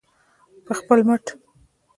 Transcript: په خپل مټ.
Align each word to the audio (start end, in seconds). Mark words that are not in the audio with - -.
په 0.65 0.71
خپل 0.79 0.99
مټ. 1.09 1.23